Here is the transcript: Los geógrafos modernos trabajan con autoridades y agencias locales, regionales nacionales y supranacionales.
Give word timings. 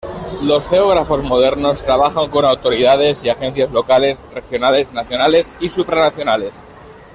Los 0.41 0.67
geógrafos 0.67 1.23
modernos 1.23 1.83
trabajan 1.83 2.27
con 2.31 2.43
autoridades 2.43 3.23
y 3.23 3.29
agencias 3.29 3.69
locales, 3.69 4.17
regionales 4.33 4.91
nacionales 4.93 5.55
y 5.59 5.69
supranacionales. 5.69 6.63